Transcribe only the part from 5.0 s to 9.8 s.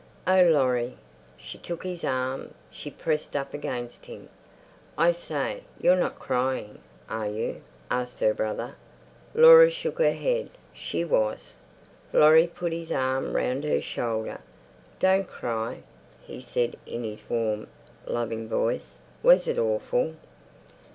say, you're not crying, are you?" asked her brother. Laura